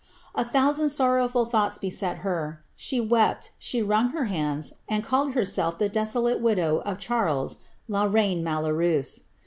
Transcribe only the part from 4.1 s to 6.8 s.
her hands, and called herself the deso iite widow